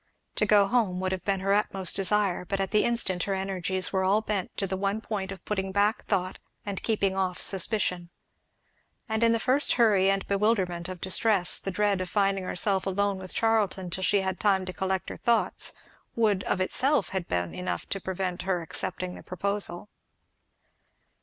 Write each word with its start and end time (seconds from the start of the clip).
To 0.37 0.47
go 0.47 0.65
home 0.65 0.99
would 0.99 1.11
have 1.11 1.23
been 1.23 1.41
her 1.41 1.53
utmost 1.53 1.95
desire, 1.95 2.43
but 2.43 2.59
at 2.59 2.71
the 2.71 2.83
instant 2.85 3.21
her 3.25 3.35
energies 3.35 3.93
were 3.93 4.03
all 4.03 4.21
bent 4.21 4.49
to 4.57 4.65
the 4.65 4.75
one 4.75 4.99
point 4.99 5.31
of 5.31 5.45
putting 5.45 5.71
back 5.71 6.05
thought 6.07 6.39
and 6.65 6.81
keeping 6.81 7.15
off 7.15 7.39
suspicion. 7.39 8.09
And 9.07 9.21
in 9.21 9.31
the 9.31 9.39
first 9.39 9.73
hurry 9.73 10.09
and 10.09 10.27
bewilderment 10.27 10.89
of 10.89 11.01
distress 11.01 11.59
the 11.59 11.69
dread 11.69 12.01
of 12.01 12.09
finding 12.09 12.45
herself 12.45 12.87
alone 12.87 13.19
with 13.19 13.35
Charlton 13.35 13.91
till 13.91 14.01
she 14.03 14.21
had 14.21 14.25
had 14.25 14.39
time 14.39 14.65
to 14.65 14.73
collect 14.73 15.09
her 15.09 15.17
thoughts 15.17 15.73
would 16.15 16.41
of 16.45 16.59
itself 16.59 17.09
have 17.09 17.27
been 17.27 17.53
enough 17.53 17.87
to 17.89 18.01
prevent 18.01 18.41
her 18.41 18.63
accepting 18.63 19.13
the 19.13 19.21
proposal. 19.21 19.87